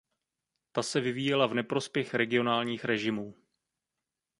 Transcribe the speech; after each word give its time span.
Ta 0.71 0.83
se 0.83 1.01
vyvíjela 1.01 1.47
v 1.47 1.53
neprospěch 1.53 2.13
regionálních 2.13 2.85
režimů. 2.85 3.35